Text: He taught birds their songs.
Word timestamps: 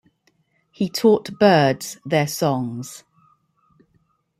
He 0.71 0.89
taught 0.89 1.37
birds 1.37 1.99
their 2.03 2.25
songs. 2.25 3.03